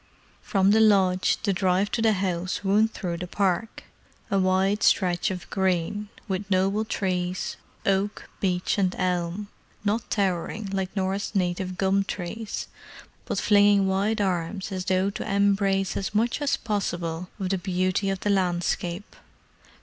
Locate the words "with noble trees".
6.27-7.55